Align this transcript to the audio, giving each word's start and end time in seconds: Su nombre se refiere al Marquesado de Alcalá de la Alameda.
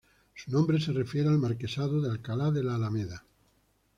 Su 0.33 0.49
nombre 0.49 0.79
se 0.81 0.91
refiere 0.93 1.29
al 1.29 1.37
Marquesado 1.37 2.01
de 2.01 2.09
Alcalá 2.09 2.49
de 2.49 2.63
la 2.63 2.73
Alameda. 2.73 3.23